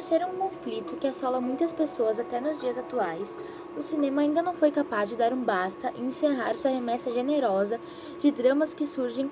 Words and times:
ser 0.00 0.24
um 0.24 0.36
conflito 0.36 0.96
que 0.96 1.06
assola 1.06 1.40
muitas 1.40 1.72
pessoas 1.72 2.18
até 2.18 2.40
nos 2.40 2.60
dias 2.60 2.78
atuais, 2.78 3.36
o 3.76 3.82
cinema 3.82 4.22
ainda 4.22 4.42
não 4.42 4.54
foi 4.54 4.70
capaz 4.70 5.10
de 5.10 5.16
dar 5.16 5.32
um 5.32 5.42
basta 5.42 5.92
e 5.96 6.00
encerrar 6.00 6.56
sua 6.56 6.70
remessa 6.70 7.12
generosa 7.12 7.80
de 8.18 8.30
dramas 8.30 8.72
que 8.72 8.86
surgem 8.86 9.30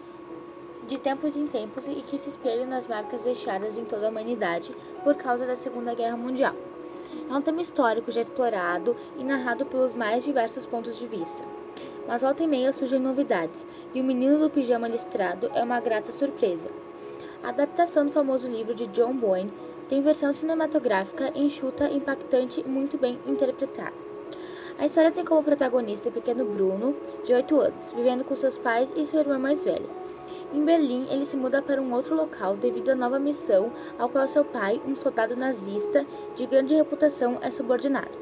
de 0.86 0.98
tempos 0.98 1.36
em 1.36 1.46
tempos 1.46 1.86
e 1.86 2.02
que 2.02 2.18
se 2.18 2.30
espelham 2.30 2.66
nas 2.66 2.86
marcas 2.86 3.22
deixadas 3.22 3.76
em 3.76 3.84
toda 3.84 4.06
a 4.06 4.10
humanidade 4.10 4.74
por 5.04 5.14
causa 5.14 5.46
da 5.46 5.56
Segunda 5.56 5.94
Guerra 5.94 6.16
Mundial. 6.16 6.54
É 7.28 7.32
um 7.34 7.42
tema 7.42 7.60
histórico 7.60 8.10
já 8.10 8.20
explorado 8.20 8.96
e 9.18 9.24
narrado 9.24 9.64
pelos 9.66 9.94
mais 9.94 10.24
diversos 10.24 10.66
pontos 10.66 10.98
de 10.98 11.06
vista. 11.06 11.44
Mas 12.06 12.22
volta 12.22 12.42
e 12.42 12.46
meia 12.46 12.72
surgem 12.72 12.98
novidades, 12.98 13.64
e 13.94 14.00
O 14.00 14.04
Menino 14.04 14.38
do 14.38 14.50
Pijama 14.50 14.88
Listrado 14.88 15.50
é 15.54 15.62
uma 15.62 15.80
grata 15.80 16.10
surpresa. 16.12 16.68
A 17.42 17.50
adaptação 17.50 18.06
do 18.06 18.12
famoso 18.12 18.48
livro 18.48 18.74
de 18.74 18.86
John 18.88 19.14
Boyne 19.14 19.52
tem 19.90 20.00
versão 20.02 20.32
cinematográfica 20.32 21.32
enxuta, 21.34 21.90
impactante 21.90 22.60
e 22.60 22.68
muito 22.68 22.96
bem 22.96 23.18
interpretada. 23.26 23.92
A 24.78 24.86
história 24.86 25.10
tem 25.10 25.24
como 25.24 25.42
protagonista 25.42 26.08
o 26.08 26.12
pequeno 26.12 26.44
Bruno, 26.44 26.94
de 27.24 27.34
8 27.34 27.60
anos, 27.60 27.90
vivendo 27.90 28.22
com 28.22 28.36
seus 28.36 28.56
pais 28.56 28.88
e 28.94 29.04
sua 29.04 29.18
irmã 29.18 29.36
mais 29.36 29.64
velha. 29.64 29.90
Em 30.54 30.64
Berlim, 30.64 31.08
ele 31.10 31.26
se 31.26 31.36
muda 31.36 31.60
para 31.60 31.82
um 31.82 31.92
outro 31.92 32.14
local 32.14 32.56
devido 32.56 32.90
à 32.90 32.94
nova 32.94 33.18
missão 33.18 33.72
ao 33.98 34.08
qual 34.08 34.28
seu 34.28 34.44
pai, 34.44 34.80
um 34.86 34.94
soldado 34.94 35.34
nazista 35.34 36.06
de 36.36 36.46
grande 36.46 36.72
reputação, 36.72 37.38
é 37.42 37.50
subordinado. 37.50 38.16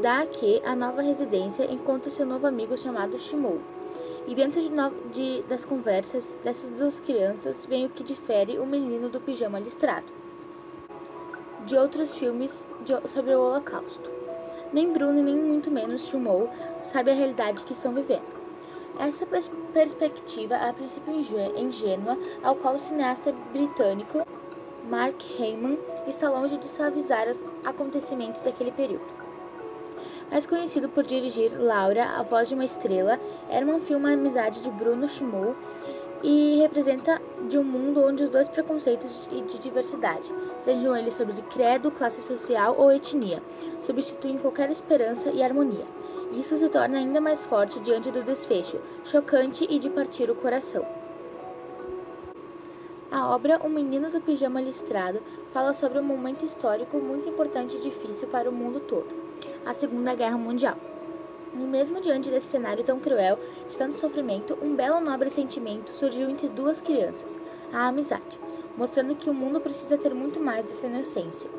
Da 0.00 0.24
que 0.24 0.62
a 0.64 0.74
nova 0.74 1.02
residência 1.02 1.70
encontra 1.70 2.10
seu 2.10 2.24
novo 2.24 2.46
amigo 2.46 2.78
chamado 2.78 3.18
Shimou. 3.18 3.60
E 4.26 4.34
dentro 4.34 4.58
de, 4.62 4.70
no... 4.70 4.90
de... 5.12 5.42
das 5.42 5.66
conversas 5.66 6.26
dessas 6.42 6.70
duas 6.78 6.98
crianças 6.98 7.66
vem 7.66 7.84
o 7.84 7.90
que 7.90 8.02
difere 8.02 8.58
o 8.58 8.64
menino 8.64 9.10
do 9.10 9.20
pijama 9.20 9.60
listrado 9.60 10.27
de 11.68 11.76
outros 11.76 12.14
filmes 12.14 12.64
de... 12.84 12.94
sobre 13.08 13.34
o 13.34 13.40
Holocausto. 13.40 14.10
Nem 14.72 14.92
Bruno, 14.92 15.22
nem 15.22 15.36
muito 15.36 15.70
menos 15.70 16.06
Shumou 16.06 16.48
sabe 16.82 17.10
a 17.10 17.14
realidade 17.14 17.62
que 17.62 17.72
estão 17.72 17.92
vivendo. 17.92 18.38
Essa 18.98 19.26
pers 19.26 19.50
perspectiva, 19.72 20.56
a 20.56 20.72
princípio 20.72 21.14
ingênua, 21.56 22.18
ao 22.42 22.56
qual 22.56 22.74
o 22.74 22.80
cineasta 22.80 23.32
britânico 23.52 24.26
Mark 24.88 25.22
Heyman 25.38 25.78
está 26.06 26.30
longe 26.30 26.56
de 26.56 26.68
suavizar 26.68 27.28
os 27.28 27.44
acontecimentos 27.64 28.42
daquele 28.42 28.72
período. 28.72 29.18
Mais 30.30 30.46
conhecido 30.46 30.88
por 30.88 31.04
dirigir 31.04 31.52
Laura, 31.58 32.04
A 32.18 32.22
Voz 32.22 32.48
de 32.48 32.54
uma 32.54 32.64
Estrela, 32.64 33.20
Herman 33.50 33.80
filma 33.80 34.10
a 34.10 34.14
amizade 34.14 34.62
de 34.62 34.70
Bruno 34.70 35.08
Schmull 35.08 35.54
e 36.22 36.58
representa 36.60 37.20
de 37.48 37.58
um 37.58 37.64
mundo 37.64 38.04
onde 38.04 38.24
os 38.24 38.30
dois 38.30 38.48
preconceitos 38.48 39.10
de 39.30 39.58
diversidade, 39.58 40.32
sejam 40.60 40.96
eles 40.96 41.14
sobre 41.14 41.40
credo, 41.42 41.90
classe 41.90 42.20
social 42.20 42.74
ou 42.78 42.90
etnia, 42.90 43.42
substituem 43.80 44.38
qualquer 44.38 44.70
esperança 44.70 45.30
e 45.30 45.42
harmonia. 45.42 45.86
Isso 46.32 46.56
se 46.56 46.68
torna 46.68 46.98
ainda 46.98 47.20
mais 47.20 47.44
forte 47.46 47.80
diante 47.80 48.10
do 48.10 48.22
desfecho, 48.22 48.78
chocante 49.04 49.66
e 49.68 49.78
de 49.78 49.88
partir 49.88 50.30
o 50.30 50.34
coração. 50.34 50.84
A 53.10 53.34
obra 53.34 53.58
O 53.64 53.70
Menino 53.70 54.10
do 54.10 54.20
Pijama 54.20 54.60
Listrado 54.60 55.20
fala 55.52 55.72
sobre 55.72 55.98
um 55.98 56.02
momento 56.02 56.44
histórico 56.44 56.98
muito 56.98 57.28
importante 57.28 57.76
e 57.76 57.80
difícil 57.80 58.28
para 58.28 58.50
o 58.50 58.52
mundo 58.52 58.80
todo, 58.80 59.08
a 59.64 59.72
Segunda 59.72 60.14
Guerra 60.14 60.36
Mundial. 60.36 60.76
E 61.54 61.56
mesmo 61.56 62.00
diante 62.00 62.30
desse 62.30 62.50
cenário 62.50 62.84
tão 62.84 63.00
cruel, 63.00 63.38
de 63.68 63.76
tanto 63.76 63.98
sofrimento, 63.98 64.58
um 64.62 64.74
belo 64.74 65.00
nobre 65.00 65.30
sentimento 65.30 65.92
surgiu 65.92 66.28
entre 66.28 66.48
duas 66.48 66.80
crianças, 66.80 67.38
a 67.72 67.88
amizade, 67.88 68.38
mostrando 68.76 69.16
que 69.16 69.30
o 69.30 69.34
mundo 69.34 69.60
precisa 69.60 69.98
ter 69.98 70.14
muito 70.14 70.40
mais 70.40 70.66
dessa 70.66 70.86
inocência. 70.86 71.50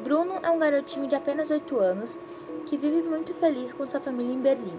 Bruno 0.00 0.34
é 0.42 0.50
um 0.50 0.58
garotinho 0.58 1.06
de 1.06 1.14
apenas 1.14 1.50
8 1.50 1.78
anos 1.78 2.18
que 2.66 2.76
vive 2.76 3.02
muito 3.02 3.32
feliz 3.34 3.72
com 3.72 3.86
sua 3.86 4.00
família 4.00 4.34
em 4.34 4.40
Berlim. 4.40 4.78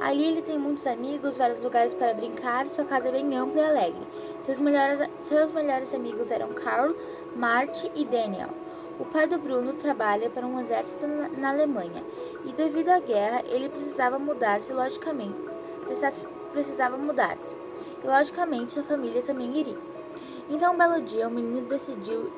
Ali 0.00 0.24
ele 0.24 0.42
tem 0.42 0.58
muitos 0.58 0.86
amigos, 0.86 1.36
vários 1.36 1.62
lugares 1.62 1.92
para 1.92 2.14
brincar, 2.14 2.68
sua 2.68 2.84
casa 2.84 3.08
é 3.08 3.12
bem 3.12 3.36
ampla 3.36 3.60
e 3.60 3.64
alegre. 3.64 4.06
Seus 4.42 4.60
melhores, 4.60 5.08
seus 5.22 5.50
melhores 5.50 5.92
amigos 5.92 6.30
eram 6.30 6.48
Carl, 6.54 6.94
Marty 7.34 7.90
e 7.94 8.04
Daniel. 8.04 8.50
O 8.98 9.04
pai 9.04 9.28
do 9.28 9.38
Bruno 9.38 9.74
trabalha 9.74 10.28
para 10.28 10.44
um 10.44 10.58
exército 10.58 11.06
na 11.06 11.50
Alemanha 11.50 12.02
e 12.44 12.52
devido 12.52 12.88
à 12.88 12.98
guerra 12.98 13.44
ele 13.46 13.68
precisava 13.68 14.18
mudar-se 14.18 14.72
logicamente. 14.72 15.38
Precisava 16.52 16.96
mudar-se. 16.96 17.56
E 18.02 18.06
logicamente 18.06 18.74
sua 18.74 18.82
família 18.82 19.22
também 19.22 19.56
iria. 19.56 19.78
Então 20.50 20.74
um 20.74 20.76
belo 20.76 21.00
dia 21.02 21.28
o 21.28 21.30
menino 21.30 21.68
decidiu, 21.68 22.32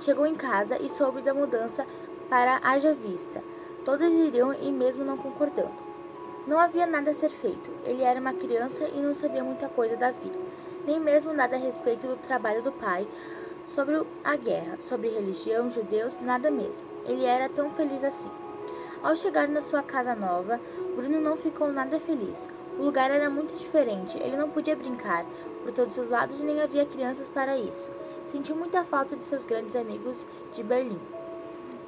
chegou 0.00 0.26
em 0.26 0.34
casa 0.34 0.78
e 0.80 0.88
soube 0.88 1.20
da 1.20 1.34
mudança 1.34 1.86
para 2.30 2.60
Haja 2.62 2.94
Vista. 2.94 3.42
Todos 3.84 4.08
iriam 4.08 4.54
e 4.54 4.72
mesmo 4.72 5.04
não 5.04 5.18
concordando. 5.18 5.84
Não 6.46 6.58
havia 6.58 6.86
nada 6.86 7.10
a 7.10 7.14
ser 7.14 7.30
feito. 7.30 7.70
Ele 7.84 8.02
era 8.02 8.20
uma 8.20 8.32
criança 8.32 8.84
e 8.88 9.00
não 9.00 9.14
sabia 9.14 9.44
muita 9.44 9.68
coisa 9.68 9.96
da 9.96 10.10
vida, 10.10 10.38
nem 10.86 10.98
mesmo 10.98 11.34
nada 11.34 11.56
a 11.56 11.58
respeito 11.58 12.06
do 12.06 12.16
trabalho 12.16 12.62
do 12.62 12.72
pai, 12.72 13.06
sobre 13.66 14.00
a 14.22 14.36
guerra, 14.36 14.78
sobre 14.80 15.08
religião, 15.08 15.70
judeus, 15.70 16.18
nada 16.20 16.50
mesmo. 16.50 16.84
Ele 17.06 17.24
era 17.24 17.48
tão 17.48 17.70
feliz 17.70 18.02
assim. 18.04 18.30
Ao 19.02 19.14
chegar 19.14 19.48
na 19.48 19.60
sua 19.60 19.82
casa 19.82 20.14
nova, 20.14 20.60
Bruno 20.96 21.20
não 21.20 21.36
ficou 21.36 21.72
nada 21.72 22.00
feliz. 22.00 22.48
O 22.78 22.82
lugar 22.82 23.10
era 23.10 23.30
muito 23.30 23.56
diferente, 23.56 24.16
ele 24.18 24.36
não 24.36 24.50
podia 24.50 24.74
brincar 24.74 25.24
por 25.62 25.72
todos 25.72 25.96
os 25.96 26.10
lados 26.10 26.40
e 26.40 26.44
nem 26.44 26.60
havia 26.60 26.86
crianças 26.86 27.28
para 27.28 27.56
isso. 27.56 27.90
Sentiu 28.26 28.56
muita 28.56 28.84
falta 28.84 29.14
de 29.16 29.24
seus 29.24 29.44
grandes 29.44 29.76
amigos 29.76 30.26
de 30.54 30.62
Berlim. 30.62 31.00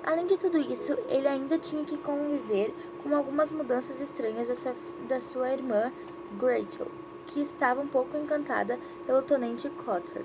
Além 0.04 0.26
de 0.26 0.38
tudo 0.38 0.58
isso, 0.58 0.96
ele 1.08 1.26
ainda 1.26 1.58
tinha 1.58 1.84
que 1.84 1.98
conviver 1.98 2.72
com 3.02 3.14
algumas 3.14 3.50
mudanças 3.50 4.00
estranhas 4.00 4.48
da 4.48 4.54
sua, 4.54 4.74
da 5.08 5.20
sua 5.20 5.50
irmã 5.50 5.92
Gretel, 6.38 6.86
que 7.26 7.40
estava 7.40 7.80
um 7.80 7.88
pouco 7.88 8.16
encantada 8.16 8.78
pelo 9.06 9.22
Tenente 9.22 9.68
Cotter 9.84 10.24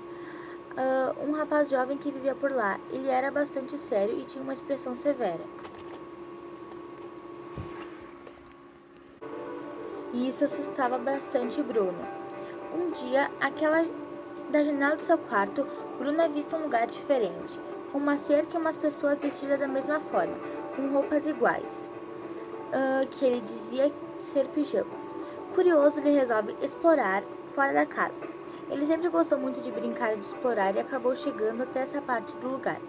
uh, 0.72 1.28
um 1.28 1.32
rapaz 1.32 1.68
jovem 1.70 1.96
que 1.96 2.10
vivia 2.10 2.34
por 2.34 2.50
lá. 2.50 2.78
Ele 2.90 3.08
era 3.08 3.30
bastante 3.30 3.78
sério 3.78 4.18
e 4.18 4.24
tinha 4.24 4.42
uma 4.42 4.52
expressão 4.52 4.96
severa. 4.96 5.44
E 10.12 10.28
isso 10.28 10.44
assustava 10.44 10.98
bastante 10.98 11.62
Bruno. 11.62 12.06
Um 12.74 12.90
dia, 12.90 13.30
aquela 13.40 13.84
da 14.50 14.62
janela 14.62 14.96
do 14.96 15.02
seu 15.02 15.16
quarto, 15.16 15.66
Bruno 15.98 16.22
avista 16.22 16.56
um 16.56 16.64
lugar 16.64 16.86
diferente, 16.86 17.58
com 17.90 17.98
uma 17.98 18.18
cerca 18.18 18.56
e 18.56 18.60
umas 18.60 18.76
pessoas 18.76 19.22
vestidas 19.22 19.58
da 19.58 19.68
mesma 19.68 20.00
forma, 20.00 20.34
com 20.76 20.92
roupas 20.92 21.26
iguais, 21.26 21.88
uh, 22.68 23.06
que 23.08 23.24
ele 23.24 23.40
dizia 23.40 23.90
ser 24.18 24.46
pijamas. 24.48 25.14
Curioso, 25.54 26.00
ele 26.00 26.10
resolve 26.10 26.54
explorar 26.62 27.22
fora 27.54 27.72
da 27.72 27.86
casa. 27.86 28.22
Ele 28.70 28.86
sempre 28.86 29.08
gostou 29.08 29.38
muito 29.38 29.60
de 29.60 29.70
brincar 29.70 30.14
e 30.14 30.16
de 30.16 30.26
explorar 30.26 30.74
e 30.74 30.80
acabou 30.80 31.14
chegando 31.14 31.62
até 31.62 31.80
essa 31.80 32.00
parte 32.00 32.36
do 32.36 32.48
lugar. 32.48 32.80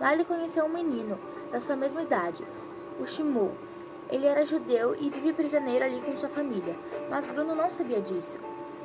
Lá 0.00 0.12
ele 0.12 0.24
conheceu 0.24 0.64
um 0.64 0.68
menino 0.68 1.18
da 1.50 1.60
sua 1.60 1.76
mesma 1.76 2.02
idade, 2.02 2.44
o 3.00 3.06
Shimu. 3.06 3.52
Ele 4.10 4.26
era 4.26 4.44
judeu 4.44 4.94
e 4.98 5.08
vive 5.08 5.32
prisioneiro 5.32 5.84
ali 5.84 6.00
com 6.00 6.16
sua 6.16 6.28
família, 6.28 6.76
mas 7.08 7.26
Bruno 7.26 7.54
não 7.54 7.70
sabia 7.70 8.00
disso. 8.00 8.38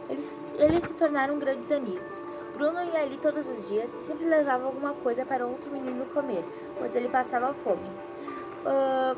Eles, 0.10 0.46
eles 0.58 0.84
se 0.86 0.94
tornaram 0.94 1.38
grandes 1.38 1.72
amigos. 1.72 2.24
Bruno 2.54 2.84
ia 2.84 3.02
ali 3.02 3.18
todos 3.18 3.46
os 3.46 3.68
dias 3.68 3.94
e 3.94 4.02
sempre 4.04 4.26
levava 4.26 4.66
alguma 4.66 4.94
coisa 4.94 5.26
para 5.26 5.46
outro 5.46 5.70
menino 5.70 6.06
comer, 6.08 6.44
pois 6.78 6.96
ele 6.96 7.10
passava 7.10 7.54
fome 7.54 7.88
uh, 8.66 9.18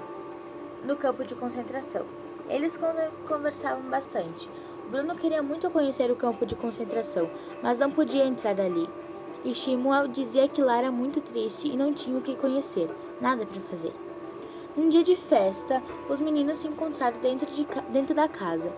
no 0.83 0.95
campo 0.97 1.23
de 1.23 1.35
concentração. 1.35 2.05
Eles 2.49 2.77
conversavam 3.27 3.83
bastante. 3.83 4.49
Bruno 4.89 5.13
queria 5.15 5.43
muito 5.43 5.69
conhecer 5.69 6.09
o 6.09 6.15
campo 6.15 6.47
de 6.47 6.55
concentração, 6.55 7.29
mas 7.61 7.77
não 7.77 7.91
podia 7.91 8.25
entrar 8.25 8.59
ali. 8.59 8.89
E 9.45 9.53
Shimuel 9.53 10.07
dizia 10.07 10.47
que 10.47 10.63
lá 10.63 10.79
era 10.79 10.91
muito 10.91 11.21
triste 11.21 11.67
e 11.67 11.77
não 11.77 11.93
tinha 11.93 12.17
o 12.17 12.21
que 12.21 12.35
conhecer, 12.35 12.89
nada 13.21 13.45
para 13.45 13.61
fazer. 13.61 13.93
Um 14.75 14.89
dia 14.89 15.03
de 15.03 15.15
festa, 15.15 15.83
os 16.09 16.19
meninos 16.19 16.57
se 16.57 16.67
encontraram 16.67 17.19
dentro, 17.19 17.45
de, 17.51 17.67
dentro 17.89 18.15
da 18.15 18.27
casa. 18.27 18.73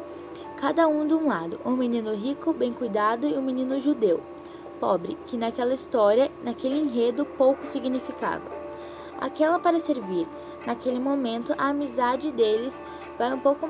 Cada 0.58 0.86
um 0.88 1.08
de 1.08 1.14
um 1.14 1.28
lado, 1.28 1.60
um 1.66 1.78
menino 1.78 2.14
rico, 2.14 2.54
bem 2.54 2.74
cuidado 2.74 3.26
e 3.26 3.38
um 3.38 3.42
menino 3.42 3.80
judeu, 3.80 4.22
pobre, 4.82 5.18
que 5.28 5.38
naquela 5.38 5.74
história, 5.74 6.30
naquele 6.44 6.78
enredo, 6.78 7.24
pouco 7.24 7.66
significava. 7.66 8.52
Aquela 9.20 9.60
para 9.60 9.80
servir. 9.80 10.28
Naquele 10.66 11.00
momento, 11.00 11.56
a 11.58 11.70
amizade 11.70 12.32
deles 12.32 12.80
vai 13.18 13.34
um 13.34 13.40
pouco 13.40 13.70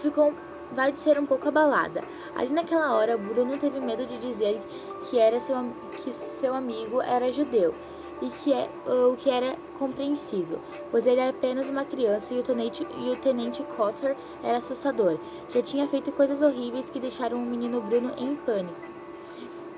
ficou 0.00 0.32
vai 0.74 0.94
ser 0.94 1.18
um 1.18 1.26
pouco 1.26 1.48
abalada. 1.48 2.02
Ali 2.34 2.50
naquela 2.50 2.94
hora, 2.94 3.16
Bruno 3.16 3.58
teve 3.58 3.80
medo 3.80 4.06
de 4.06 4.18
dizer 4.18 4.60
que, 5.08 5.18
era 5.18 5.38
seu, 5.40 5.56
que 5.96 6.12
seu 6.12 6.54
amigo 6.54 7.00
era 7.00 7.32
judeu, 7.32 7.74
e 8.22 8.30
que 8.30 8.52
é, 8.52 8.70
o 8.86 9.16
que 9.16 9.28
era 9.28 9.56
compreensível, 9.78 10.60
pois 10.90 11.06
ele 11.06 11.20
era 11.20 11.30
apenas 11.30 11.68
uma 11.68 11.84
criança 11.84 12.32
e 12.32 12.38
o 12.38 12.42
tenente, 12.42 12.86
e 12.96 13.10
o 13.10 13.16
tenente 13.16 13.62
Cotter 13.76 14.16
era 14.42 14.58
assustador. 14.58 15.18
Já 15.48 15.60
tinha 15.60 15.88
feito 15.88 16.12
coisas 16.12 16.40
horríveis 16.40 16.88
que 16.88 17.00
deixaram 17.00 17.38
o 17.38 17.46
menino 17.46 17.80
Bruno 17.80 18.12
em 18.16 18.36
pânico. 18.36 18.92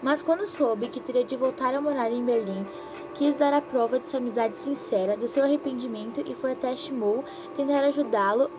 Mas 0.02 0.20
quando 0.20 0.46
soube 0.46 0.88
que 0.88 1.00
teria 1.00 1.24
de 1.24 1.34
voltar 1.34 1.74
a 1.74 1.80
morar 1.80 2.12
em 2.12 2.22
Berlim, 2.22 2.66
quis 3.14 3.34
dar 3.34 3.54
a 3.54 3.62
prova 3.62 3.98
de 3.98 4.08
sua 4.08 4.18
amizade 4.18 4.56
sincera, 4.56 5.16
do 5.16 5.26
seu 5.26 5.42
arrependimento 5.42 6.20
e 6.26 6.34
foi 6.34 6.52
até 6.52 6.76
Shimou 6.76 7.24
tentar 7.56 7.82
ajudá-lo 7.84 8.50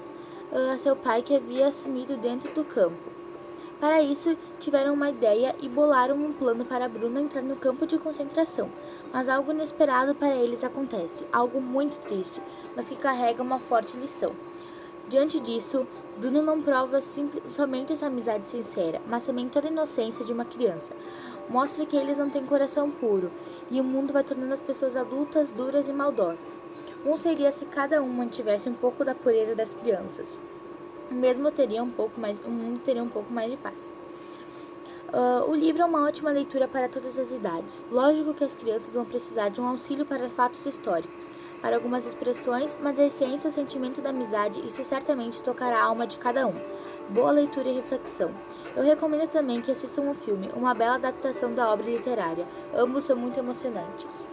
a 0.51 0.77
seu 0.77 0.95
pai 0.95 1.21
que 1.21 1.35
havia 1.35 1.71
sumido 1.71 2.17
dentro 2.17 2.53
do 2.53 2.63
campo. 2.63 3.15
Para 3.79 4.01
isso, 4.01 4.37
tiveram 4.59 4.93
uma 4.93 5.09
ideia 5.09 5.55
e 5.61 5.67
bolaram 5.67 6.15
um 6.15 6.31
plano 6.31 6.63
para 6.63 6.87
Bruno 6.87 7.19
entrar 7.19 7.41
no 7.41 7.57
campo 7.57 7.85
de 7.85 7.97
concentração. 7.97 8.69
Mas 9.11 9.27
algo 9.27 9.51
inesperado 9.51 10.15
para 10.15 10.35
eles 10.35 10.63
acontece, 10.63 11.25
algo 11.31 11.59
muito 11.59 11.99
triste, 12.01 12.41
mas 12.75 12.87
que 12.87 12.95
carrega 12.95 13.43
uma 13.43 13.59
forte 13.59 13.97
lição. 13.97 14.33
Diante 15.07 15.39
disso, 15.39 15.85
Bruno 16.17 16.41
não 16.41 16.61
prova 16.61 16.99
somente 17.47 17.95
sua 17.97 18.07
amizade 18.07 18.47
sincera, 18.47 19.01
mas 19.07 19.25
também 19.25 19.49
toda 19.49 19.67
a 19.67 19.71
inocência 19.71 20.25
de 20.25 20.31
uma 20.31 20.45
criança. 20.45 20.89
Mostra 21.49 21.85
que 21.85 21.95
eles 21.95 22.17
não 22.17 22.29
têm 22.29 22.45
coração 22.45 22.89
puro 22.89 23.29
e 23.69 23.79
o 23.79 23.83
mundo 23.83 24.13
vai 24.13 24.23
tornando 24.23 24.53
as 24.53 24.61
pessoas 24.61 24.95
adultas, 24.95 25.51
duras 25.51 25.87
e 25.87 25.93
maldosas. 25.93 26.61
Um 27.05 27.17
seria 27.17 27.51
se 27.51 27.65
cada 27.65 28.01
um 28.01 28.09
mantivesse 28.09 28.67
um 28.67 28.73
pouco 28.73 29.05
da 29.05 29.13
pureza 29.13 29.53
das 29.55 29.75
crianças 29.75 30.37
mesmo 31.11 31.51
teria 31.51 31.83
um 31.83 31.89
pouco 31.89 32.19
mais, 32.19 32.37
o 32.45 32.49
mundo 32.49 32.79
teria 32.79 33.03
um 33.03 33.09
pouco 33.09 33.31
mais 33.31 33.51
de 33.51 33.57
paz. 33.57 33.93
Uh, 35.07 35.49
o 35.49 35.55
livro 35.55 35.81
é 35.81 35.85
uma 35.85 36.05
ótima 36.05 36.31
leitura 36.31 36.67
para 36.67 36.89
todas 36.89 37.17
as 37.17 37.31
idades. 37.31 37.85
Lógico 37.91 38.33
que 38.33 38.43
as 38.43 38.55
crianças 38.55 38.93
vão 38.93 39.05
precisar 39.05 39.49
de 39.49 39.61
um 39.61 39.67
auxílio 39.67 40.05
para 40.05 40.29
fatos 40.29 40.65
históricos, 40.65 41.29
para 41.61 41.75
algumas 41.75 42.05
expressões, 42.05 42.75
mas 42.81 42.99
a 42.99 43.05
essência, 43.05 43.49
o 43.49 43.53
sentimento 43.53 44.01
da 44.01 44.09
amizade, 44.09 44.65
isso 44.67 44.83
certamente 44.83 45.41
tocará 45.43 45.79
a 45.79 45.83
alma 45.83 46.05
de 46.05 46.17
cada 46.17 46.47
um. 46.47 46.55
Boa 47.09 47.31
leitura 47.31 47.69
e 47.69 47.75
reflexão. 47.75 48.31
Eu 48.75 48.83
recomendo 48.83 49.29
também 49.29 49.61
que 49.61 49.71
assistam 49.71 50.09
o 50.09 50.15
filme, 50.15 50.49
uma 50.55 50.73
bela 50.73 50.95
adaptação 50.95 51.53
da 51.53 51.71
obra 51.71 51.85
literária. 51.85 52.47
Ambos 52.73 53.05
são 53.05 53.15
muito 53.15 53.39
emocionantes. 53.39 54.27